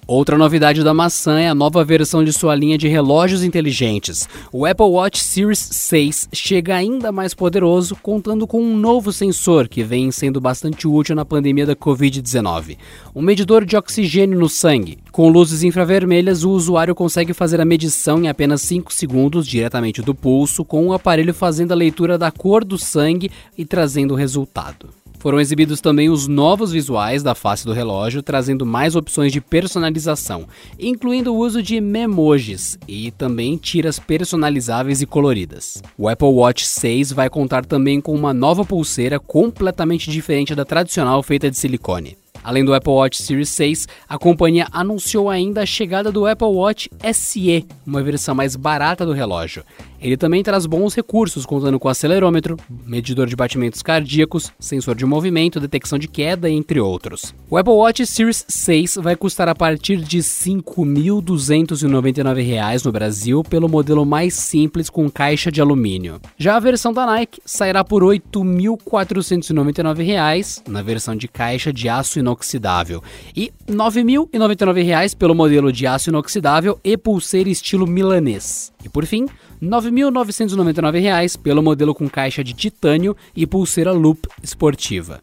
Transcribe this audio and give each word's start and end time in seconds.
Outra 0.07 0.37
novidade 0.37 0.85
da 0.85 0.93
maçã 0.93 1.41
é 1.41 1.49
a 1.49 1.55
nova 1.55 1.83
versão 1.83 2.23
de 2.23 2.31
sua 2.31 2.55
linha 2.55 2.77
de 2.77 2.87
relógios 2.87 3.43
inteligentes. 3.43 4.29
O 4.53 4.67
Apple 4.67 4.85
Watch 4.85 5.25
Series 5.25 5.59
6 5.59 6.29
chega 6.31 6.77
ainda 6.77 7.11
mais 7.11 7.33
poderoso, 7.33 7.97
contando 7.97 8.47
com 8.47 8.61
um 8.61 8.77
novo 8.77 9.11
sensor 9.11 9.67
que 9.67 9.83
vem 9.83 10.11
sendo 10.11 10.43
bastante 10.43 10.87
útil 10.87 11.17
na 11.17 11.25
pandemia 11.25 11.65
da 11.65 11.75
Covid-19. 11.75 12.77
Um 13.15 13.23
medidor 13.23 13.65
de 13.65 13.79
oxigênio 13.79 14.39
no 14.39 14.49
sangue. 14.49 14.99
Com 15.11 15.31
luzes 15.31 15.63
infravermelhas, 15.63 16.45
o 16.45 16.51
usuário 16.51 16.95
consegue 16.95 17.33
fazer 17.33 17.59
a 17.59 17.65
medição 17.65 18.23
em 18.23 18.29
apenas 18.29 18.61
5 18.61 18.93
segundos 18.93 19.47
diretamente 19.47 20.03
do 20.03 20.15
pulso, 20.15 20.67
com 20.67 20.87
o 20.87 20.93
aparelho 20.93 21.33
fazendo 21.33 21.73
a 21.73 21.77
leitura 21.77 22.19
da 22.19 22.31
cor 22.31 22.63
do 22.63 22.77
sangue 22.77 23.31
e 23.57 23.65
trazendo 23.65 24.13
o 24.13 24.17
resultado. 24.17 25.04
Foram 25.25 25.41
exibidos 25.41 25.81
também 25.81 26.11
os 26.11 26.29
novos 26.29 26.71
visuais 26.71 27.23
da 27.23 27.35
face 27.35 27.65
do 27.65 27.73
relógio, 27.73 28.23
trazendo 28.23 28.67
mais 28.67 28.95
opções 28.95 29.33
de 29.33 29.41
personalização, 29.41 30.47
incluindo 30.79 31.33
o 31.33 31.39
uso 31.39 31.63
de 31.63 31.81
memojis 31.81 32.79
e 32.87 33.11
também 33.11 33.57
tiras 33.57 33.99
personalizáveis 33.99 35.01
e 35.01 35.07
coloridas. 35.07 35.83
O 35.97 36.11
Apple 36.11 36.29
Watch 36.29 36.67
6 36.67 37.13
vai 37.13 37.31
contar 37.31 37.65
também 37.65 38.03
com 38.03 38.15
uma 38.15 38.35
nova 38.35 38.67
pulseira 38.67 39.19
completamente 39.19 40.11
diferente 40.11 40.55
da 40.55 40.67
tradicional 40.67 41.23
feita 41.23 41.51
de 41.51 41.57
silicone. 41.57 42.19
Além 42.45 42.63
do 42.63 42.75
Apple 42.75 42.93
Watch 42.93 43.23
Series 43.23 43.49
6, 43.49 43.89
a 44.07 44.19
companhia 44.19 44.69
anunciou 44.71 45.31
ainda 45.31 45.63
a 45.63 45.67
chegada 45.67 46.13
do 46.13 46.27
Apple 46.27 46.49
Watch 46.49 46.91
SE, 47.15 47.67
uma 47.87 48.03
versão 48.03 48.35
mais 48.35 48.55
barata 48.55 49.07
do 49.07 49.13
relógio. 49.13 49.65
Ele 50.05 50.17
também 50.19 50.43
traz 50.43 50.67
bons 50.67 50.95
recursos, 50.95 51.47
contando 51.47 51.81
com 51.81 51.89
acelerômetro, 51.89 52.59
medidor 52.69 53.27
de 53.27 53.35
batimentos 53.35 53.81
cardíacos, 53.81 54.53
sensor 54.61 54.95
de 54.95 55.07
movimento, 55.07 55.59
detecção 55.59 55.99
de 55.99 56.07
queda, 56.07 56.51
entre 56.51 56.79
outros. 56.79 57.35
O 57.49 57.57
Apple 57.57 57.73
Watch 57.73 58.05
Series 58.05 58.45
6 58.47 58.97
vai 58.97 59.17
custar 59.17 59.49
a 59.49 59.55
partir 59.55 59.97
de 59.97 60.19
R$ 60.19 60.23
5.299 60.23 62.85
no 62.85 62.93
Brasil 62.93 63.43
pelo 63.43 63.67
modelo 63.67 64.05
mais 64.05 64.35
simples 64.35 64.91
com 64.91 65.11
caixa 65.11 65.51
de 65.51 65.63
alumínio. 65.63 66.21
Já 66.37 66.57
a 66.57 66.61
versão 66.61 66.93
da 66.93 67.07
Nike 67.07 67.41
sairá 67.47 67.83
por 67.83 68.03
R$ 68.03 68.21
8.499 68.31 70.69
na 70.69 70.83
versão 70.83 71.17
de 71.17 71.27
caixa 71.27 71.73
de 71.73 71.89
aço 71.89 72.21
inoxidável 72.35 73.03
e 73.35 73.53
R$ 73.67 73.75
9.099 73.75 75.17
pelo 75.17 75.35
modelo 75.35 75.73
de 75.73 75.87
aço 75.87 76.11
inoxidável 76.11 76.79
e 76.85 76.97
pulseira 76.97 77.49
estilo 77.49 77.87
milanês. 77.87 78.73
E 78.85 78.89
por 78.89 79.07
fim, 79.07 79.27
R$ 79.27 79.69
9.999 79.69 81.39
pelo 81.39 81.63
modelo 81.63 81.95
com 81.95 82.09
caixa 82.09 82.45
de 82.45 82.53
titânio 82.53 83.17
e 83.35 83.47
pulseira 83.47 83.93
loop 83.93 84.29
esportiva. 84.43 85.21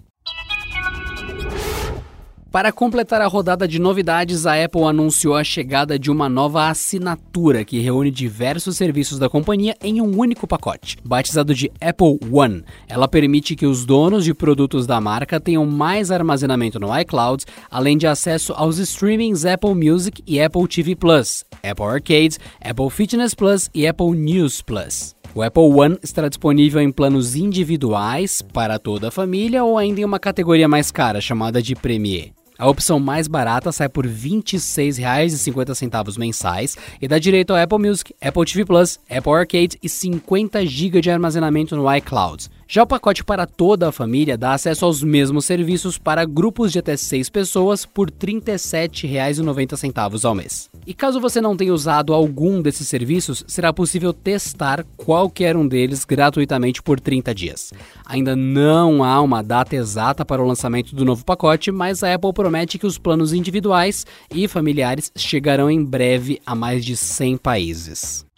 Para 2.51 2.69
completar 2.69 3.21
a 3.21 3.27
rodada 3.27 3.65
de 3.65 3.79
novidades, 3.79 4.45
a 4.45 4.61
Apple 4.61 4.83
anunciou 4.83 5.35
a 5.35 5.43
chegada 5.43 5.97
de 5.97 6.11
uma 6.11 6.27
nova 6.27 6.67
assinatura 6.67 7.63
que 7.63 7.79
reúne 7.79 8.11
diversos 8.11 8.75
serviços 8.75 9.17
da 9.17 9.29
companhia 9.29 9.73
em 9.81 10.01
um 10.01 10.19
único 10.19 10.45
pacote, 10.45 10.97
batizado 11.01 11.55
de 11.55 11.71
Apple 11.79 12.19
One. 12.29 12.65
Ela 12.89 13.07
permite 13.07 13.55
que 13.55 13.65
os 13.65 13.85
donos 13.85 14.25
de 14.25 14.33
produtos 14.33 14.85
da 14.85 14.99
marca 14.99 15.39
tenham 15.39 15.65
mais 15.65 16.11
armazenamento 16.11 16.77
no 16.77 16.93
iCloud, 16.99 17.45
além 17.69 17.97
de 17.97 18.05
acesso 18.05 18.51
aos 18.57 18.79
streamings 18.79 19.45
Apple 19.45 19.73
Music 19.73 20.21
e 20.27 20.41
Apple 20.41 20.67
TV 20.67 20.93
Plus, 20.93 21.45
Apple 21.63 21.85
Arcade, 21.85 22.37
Apple 22.59 22.89
Fitness 22.89 23.33
Plus 23.33 23.69
e 23.73 23.87
Apple 23.87 24.11
News 24.11 24.61
Plus. 24.61 25.15
O 25.33 25.41
Apple 25.41 25.63
One 25.63 25.97
estará 26.03 26.27
disponível 26.27 26.81
em 26.81 26.91
planos 26.91 27.33
individuais 27.33 28.41
para 28.41 28.77
toda 28.77 29.07
a 29.07 29.11
família 29.11 29.63
ou 29.63 29.77
ainda 29.77 30.01
em 30.01 30.05
uma 30.05 30.19
categoria 30.19 30.67
mais 30.67 30.91
cara 30.91 31.21
chamada 31.21 31.61
de 31.61 31.73
Premier. 31.75 32.33
A 32.61 32.69
opção 32.69 32.99
mais 32.99 33.27
barata 33.27 33.71
sai 33.71 33.89
por 33.89 34.05
R$ 34.05 34.11
26,50 34.11 36.19
mensais 36.19 36.77
e 37.01 37.07
dá 37.07 37.17
direito 37.17 37.49
ao 37.49 37.57
Apple 37.57 37.79
Music, 37.79 38.13
Apple 38.21 38.45
TV 38.45 38.63
Plus, 38.63 38.99
Apple 39.09 39.33
Arcade 39.33 39.79
e 39.81 39.89
50 39.89 40.63
GB 40.63 41.01
de 41.01 41.09
armazenamento 41.09 41.75
no 41.75 41.91
iCloud. 41.95 42.51
Já 42.73 42.83
o 42.83 42.87
pacote 42.87 43.21
para 43.21 43.45
toda 43.45 43.89
a 43.89 43.91
família 43.91 44.37
dá 44.37 44.53
acesso 44.53 44.85
aos 44.85 45.03
mesmos 45.03 45.43
serviços 45.43 45.97
para 45.97 46.23
grupos 46.23 46.71
de 46.71 46.79
até 46.79 46.95
6 46.95 47.29
pessoas 47.29 47.85
por 47.85 48.07
R$ 48.07 48.15
37,90 48.39 50.23
ao 50.23 50.33
mês. 50.33 50.69
E 50.87 50.93
caso 50.93 51.19
você 51.19 51.41
não 51.41 51.57
tenha 51.57 51.73
usado 51.73 52.13
algum 52.13 52.61
desses 52.61 52.87
serviços, 52.87 53.43
será 53.45 53.73
possível 53.73 54.13
testar 54.13 54.85
qualquer 54.95 55.57
um 55.57 55.67
deles 55.67 56.05
gratuitamente 56.05 56.81
por 56.81 56.97
30 56.97 57.35
dias. 57.35 57.73
Ainda 58.05 58.37
não 58.37 59.03
há 59.03 59.19
uma 59.19 59.41
data 59.41 59.75
exata 59.75 60.23
para 60.23 60.41
o 60.41 60.47
lançamento 60.47 60.95
do 60.95 61.03
novo 61.03 61.25
pacote, 61.25 61.73
mas 61.73 62.03
a 62.03 62.13
Apple 62.13 62.31
promete 62.31 62.79
que 62.79 62.87
os 62.87 62.97
planos 62.97 63.33
individuais 63.33 64.05
e 64.33 64.47
familiares 64.47 65.11
chegarão 65.17 65.69
em 65.69 65.83
breve 65.83 66.39
a 66.45 66.55
mais 66.55 66.85
de 66.85 66.95
100 66.95 67.35
países. 67.35 68.30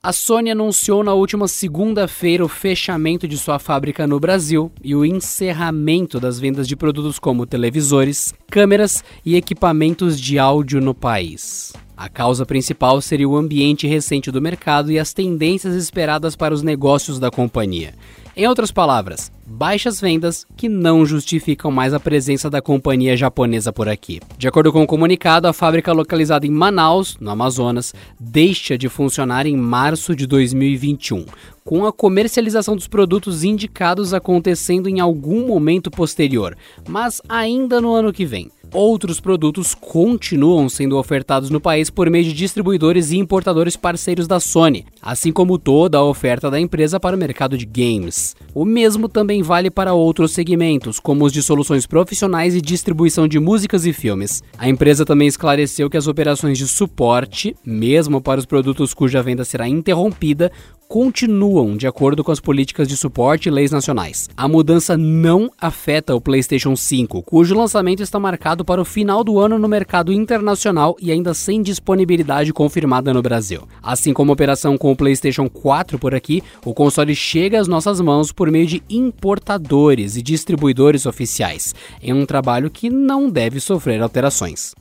A 0.00 0.12
Sony 0.12 0.52
anunciou 0.52 1.02
na 1.02 1.12
última 1.12 1.48
segunda-feira 1.48 2.44
o 2.44 2.48
fechamento 2.48 3.26
de 3.26 3.36
sua 3.36 3.58
fábrica 3.58 4.06
no 4.06 4.20
Brasil 4.20 4.70
e 4.82 4.94
o 4.94 5.04
encerramento 5.04 6.20
das 6.20 6.38
vendas 6.38 6.68
de 6.68 6.76
produtos 6.76 7.18
como 7.18 7.44
televisores, 7.44 8.32
câmeras 8.48 9.02
e 9.26 9.34
equipamentos 9.34 10.20
de 10.20 10.38
áudio 10.38 10.80
no 10.80 10.94
país. 10.94 11.72
A 11.96 12.08
causa 12.08 12.46
principal 12.46 13.00
seria 13.00 13.28
o 13.28 13.36
ambiente 13.36 13.88
recente 13.88 14.30
do 14.30 14.40
mercado 14.40 14.92
e 14.92 15.00
as 15.00 15.12
tendências 15.12 15.74
esperadas 15.74 16.36
para 16.36 16.54
os 16.54 16.62
negócios 16.62 17.18
da 17.18 17.28
companhia. 17.28 17.92
Em 18.40 18.46
outras 18.46 18.70
palavras, 18.70 19.32
baixas 19.44 20.00
vendas 20.00 20.46
que 20.56 20.68
não 20.68 21.04
justificam 21.04 21.72
mais 21.72 21.92
a 21.92 21.98
presença 21.98 22.48
da 22.48 22.62
companhia 22.62 23.16
japonesa 23.16 23.72
por 23.72 23.88
aqui. 23.88 24.20
De 24.38 24.46
acordo 24.46 24.72
com 24.72 24.80
o 24.80 24.86
comunicado, 24.86 25.48
a 25.48 25.52
fábrica 25.52 25.92
localizada 25.92 26.46
em 26.46 26.50
Manaus, 26.50 27.16
no 27.18 27.32
Amazonas, 27.32 27.92
deixa 28.20 28.78
de 28.78 28.88
funcionar 28.88 29.44
em 29.44 29.56
março 29.56 30.14
de 30.14 30.24
2021, 30.24 31.26
com 31.64 31.84
a 31.84 31.92
comercialização 31.92 32.76
dos 32.76 32.86
produtos 32.86 33.42
indicados 33.42 34.14
acontecendo 34.14 34.88
em 34.88 35.00
algum 35.00 35.44
momento 35.44 35.90
posterior, 35.90 36.56
mas 36.88 37.20
ainda 37.28 37.80
no 37.80 37.92
ano 37.92 38.12
que 38.12 38.24
vem. 38.24 38.52
Outros 38.72 39.18
produtos 39.18 39.74
continuam 39.74 40.68
sendo 40.68 40.98
ofertados 40.98 41.48
no 41.48 41.58
país 41.58 41.88
por 41.88 42.10
meio 42.10 42.24
de 42.24 42.34
distribuidores 42.34 43.10
e 43.10 43.16
importadores 43.16 43.76
parceiros 43.76 44.26
da 44.26 44.38
Sony, 44.38 44.84
assim 45.00 45.32
como 45.32 45.58
toda 45.58 45.96
a 45.96 46.04
oferta 46.04 46.50
da 46.50 46.60
empresa 46.60 47.00
para 47.00 47.16
o 47.16 47.18
mercado 47.18 47.56
de 47.56 47.64
games. 47.64 48.36
O 48.54 48.66
mesmo 48.66 49.08
também 49.08 49.42
vale 49.42 49.70
para 49.70 49.94
outros 49.94 50.32
segmentos, 50.32 51.00
como 51.00 51.24
os 51.24 51.32
de 51.32 51.42
soluções 51.42 51.86
profissionais 51.86 52.54
e 52.54 52.60
distribuição 52.60 53.26
de 53.26 53.38
músicas 53.40 53.86
e 53.86 53.92
filmes. 53.92 54.42
A 54.58 54.68
empresa 54.68 55.04
também 55.04 55.28
esclareceu 55.28 55.88
que 55.88 55.96
as 55.96 56.06
operações 56.06 56.58
de 56.58 56.68
suporte, 56.68 57.56
mesmo 57.64 58.20
para 58.20 58.38
os 58.38 58.44
produtos 58.46 58.92
cuja 58.92 59.22
venda 59.22 59.46
será 59.46 59.66
interrompida, 59.66 60.52
continuam 60.88 61.76
de 61.76 61.86
acordo 61.86 62.24
com 62.24 62.32
as 62.32 62.40
políticas 62.40 62.88
de 62.88 62.96
suporte 62.96 63.48
e 63.48 63.52
leis 63.52 63.70
nacionais. 63.70 64.26
A 64.34 64.48
mudança 64.48 64.96
não 64.96 65.50
afeta 65.60 66.14
o 66.14 66.20
PlayStation 66.20 66.74
5, 66.74 67.22
cujo 67.22 67.54
lançamento 67.54 68.02
está 68.02 68.18
marcado 68.18 68.64
para 68.64 68.80
o 68.80 68.86
final 68.86 69.22
do 69.22 69.38
ano 69.38 69.58
no 69.58 69.68
mercado 69.68 70.10
internacional 70.10 70.96
e 70.98 71.12
ainda 71.12 71.34
sem 71.34 71.60
disponibilidade 71.60 72.54
confirmada 72.54 73.12
no 73.12 73.20
Brasil. 73.20 73.68
Assim 73.82 74.14
como 74.14 74.32
a 74.32 74.34
operação 74.34 74.78
com 74.78 74.90
o 74.90 74.96
PlayStation 74.96 75.46
4 75.48 75.98
por 75.98 76.14
aqui, 76.14 76.42
o 76.64 76.72
console 76.72 77.14
chega 77.14 77.60
às 77.60 77.68
nossas 77.68 78.00
mãos 78.00 78.32
por 78.32 78.50
meio 78.50 78.66
de 78.66 78.82
importadores 78.88 80.16
e 80.16 80.22
distribuidores 80.22 81.04
oficiais, 81.04 81.74
em 82.02 82.14
um 82.14 82.24
trabalho 82.24 82.70
que 82.70 82.88
não 82.88 83.28
deve 83.28 83.60
sofrer 83.60 84.00
alterações. 84.00 84.72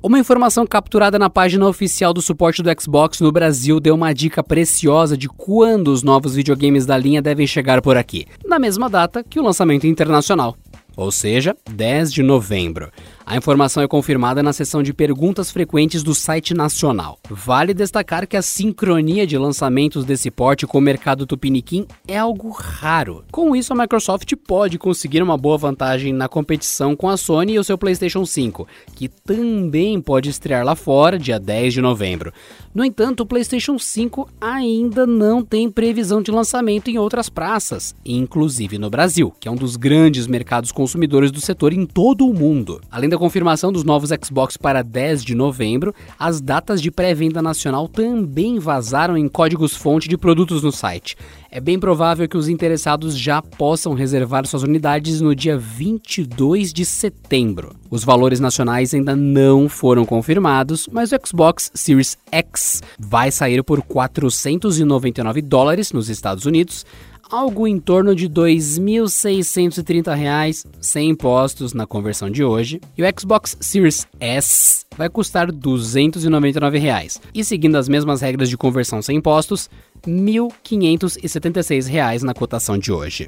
Uma 0.00 0.20
informação 0.20 0.64
capturada 0.64 1.18
na 1.18 1.28
página 1.28 1.66
oficial 1.66 2.14
do 2.14 2.22
suporte 2.22 2.62
do 2.62 2.70
Xbox 2.80 3.20
no 3.20 3.32
Brasil 3.32 3.80
deu 3.80 3.96
uma 3.96 4.12
dica 4.12 4.44
preciosa 4.44 5.16
de 5.16 5.28
quando 5.28 5.88
os 5.88 6.04
novos 6.04 6.36
videogames 6.36 6.86
da 6.86 6.96
linha 6.96 7.20
devem 7.20 7.48
chegar 7.48 7.82
por 7.82 7.96
aqui, 7.96 8.24
na 8.46 8.60
mesma 8.60 8.88
data 8.88 9.24
que 9.24 9.40
o 9.40 9.42
lançamento 9.42 9.88
internacional, 9.88 10.56
ou 10.96 11.10
seja, 11.10 11.56
10 11.68 12.12
de 12.12 12.22
novembro. 12.22 12.92
A 13.30 13.36
informação 13.36 13.82
é 13.82 13.86
confirmada 13.86 14.42
na 14.42 14.54
seção 14.54 14.82
de 14.82 14.94
perguntas 14.94 15.50
frequentes 15.50 16.02
do 16.02 16.14
site 16.14 16.54
nacional. 16.54 17.18
Vale 17.28 17.74
destacar 17.74 18.26
que 18.26 18.38
a 18.38 18.40
sincronia 18.40 19.26
de 19.26 19.36
lançamentos 19.36 20.06
desse 20.06 20.30
porte 20.30 20.66
com 20.66 20.78
o 20.78 20.80
mercado 20.80 21.26
tupiniquim 21.26 21.86
é 22.06 22.16
algo 22.16 22.48
raro. 22.48 23.26
Com 23.30 23.54
isso, 23.54 23.74
a 23.74 23.76
Microsoft 23.76 24.32
pode 24.46 24.78
conseguir 24.78 25.22
uma 25.22 25.36
boa 25.36 25.58
vantagem 25.58 26.10
na 26.10 26.26
competição 26.26 26.96
com 26.96 27.06
a 27.06 27.18
Sony 27.18 27.52
e 27.52 27.58
o 27.58 27.64
seu 27.64 27.76
PlayStation 27.76 28.24
5, 28.24 28.66
que 28.94 29.08
também 29.08 30.00
pode 30.00 30.30
estrear 30.30 30.64
lá 30.64 30.74
fora 30.74 31.18
dia 31.18 31.38
10 31.38 31.74
de 31.74 31.82
novembro. 31.82 32.32
No 32.74 32.84
entanto, 32.84 33.20
o 33.20 33.26
PlayStation 33.26 33.78
5 33.78 34.28
ainda 34.40 35.06
não 35.06 35.42
tem 35.42 35.70
previsão 35.70 36.20
de 36.20 36.30
lançamento 36.30 36.90
em 36.90 36.98
outras 36.98 37.28
praças, 37.28 37.94
inclusive 38.04 38.78
no 38.78 38.90
Brasil, 38.90 39.32
que 39.40 39.48
é 39.48 39.50
um 39.50 39.56
dos 39.56 39.76
grandes 39.76 40.26
mercados 40.26 40.70
consumidores 40.70 41.30
do 41.30 41.40
setor 41.40 41.72
em 41.72 41.86
todo 41.86 42.26
o 42.26 42.34
mundo. 42.34 42.80
Além 42.90 43.08
da 43.08 43.16
confirmação 43.16 43.72
dos 43.72 43.84
novos 43.84 44.10
Xbox 44.22 44.56
para 44.56 44.82
10 44.82 45.24
de 45.24 45.34
novembro, 45.34 45.94
as 46.18 46.40
datas 46.40 46.82
de 46.82 46.90
pré-venda 46.90 47.40
nacional 47.40 47.88
também 47.88 48.58
vazaram 48.58 49.16
em 49.16 49.28
códigos-fonte 49.28 50.08
de 50.08 50.18
produtos 50.18 50.62
no 50.62 50.70
site. 50.70 51.16
É 51.50 51.60
bem 51.60 51.78
provável 51.78 52.28
que 52.28 52.36
os 52.36 52.46
interessados 52.46 53.16
já 53.16 53.40
possam 53.40 53.94
reservar 53.94 54.46
suas 54.46 54.62
unidades 54.62 55.22
no 55.22 55.34
dia 55.34 55.56
22 55.56 56.74
de 56.74 56.84
setembro. 56.84 57.74
Os 57.90 58.04
valores 58.04 58.38
nacionais 58.38 58.92
ainda 58.92 59.16
não 59.16 59.66
foram 59.68 60.04
confirmados, 60.04 60.86
mas 60.92 61.10
o 61.10 61.16
Xbox 61.26 61.70
Series 61.74 62.18
X 62.30 62.82
vai 62.98 63.30
sair 63.30 63.62
por 63.62 63.80
499 63.82 65.40
dólares 65.40 65.90
nos 65.90 66.10
Estados 66.10 66.44
Unidos, 66.44 66.84
algo 67.30 67.66
em 67.66 67.78
torno 67.78 68.14
de 68.14 68.26
R$ 68.26 68.32
2.630 68.32 70.66
sem 70.80 71.10
impostos 71.10 71.72
na 71.72 71.86
conversão 71.86 72.28
de 72.30 72.44
hoje, 72.44 72.78
e 72.96 73.02
o 73.02 73.06
Xbox 73.18 73.56
Series 73.60 74.06
S 74.20 74.84
vai 74.96 75.08
custar 75.08 75.50
299 75.50 76.78
reais. 76.78 77.20
E 77.34 77.42
seguindo 77.42 77.76
as 77.76 77.88
mesmas 77.88 78.20
regras 78.20 78.50
de 78.50 78.56
conversão 78.56 79.00
sem 79.00 79.16
impostos, 79.16 79.70
R$ 80.04 80.12
1.576 80.12 82.22
na 82.22 82.34
cotação 82.34 82.76
de 82.76 82.92
hoje. 82.92 83.26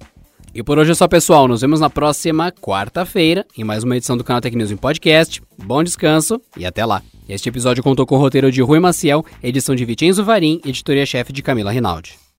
E 0.55 0.63
por 0.63 0.79
hoje 0.79 0.91
é 0.91 0.95
só, 0.95 1.07
pessoal. 1.07 1.47
Nos 1.47 1.61
vemos 1.61 1.81
na 1.81 1.89
próxima 1.89 2.51
quarta-feira 2.51 3.47
em 3.57 3.63
mais 3.63 3.85
uma 3.85 3.97
edição 3.97 4.17
do 4.17 4.25
canal 4.25 4.41
News 4.53 4.71
em 4.71 4.77
Podcast. 4.77 5.41
Bom 5.57 5.83
descanso 5.83 6.41
e 6.57 6.67
até 6.67 6.85
lá. 6.85 7.03
Este 7.29 7.49
episódio 7.49 7.83
contou 7.83 8.05
com 8.05 8.17
o 8.17 8.19
roteiro 8.19 8.51
de 8.51 8.61
Rui 8.61 8.81
Maciel, 8.81 9.25
edição 9.43 9.75
de 9.75 9.85
Vicenzo 9.85 10.25
Varim, 10.25 10.61
editoria-chefe 10.65 11.33
de 11.33 11.43
Camila 11.43 11.71
Rinaldi. 11.71 12.30